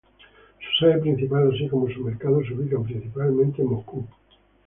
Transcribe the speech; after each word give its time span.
Su 0.57 0.83
sede 0.83 0.97
principal, 0.97 1.51
así 1.53 1.67
como 1.67 1.87
su 1.87 2.03
mercado, 2.03 2.41
se 2.43 2.55
ubican 2.55 2.83
principalmente 2.83 3.61
en 3.61 3.67
Moscú. 3.69 4.07